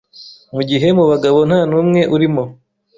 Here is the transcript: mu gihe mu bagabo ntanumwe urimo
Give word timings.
mu 0.53 0.61
gihe 0.69 0.87
mu 0.97 1.03
bagabo 1.11 1.39
ntanumwe 1.49 2.01
urimo 2.15 2.43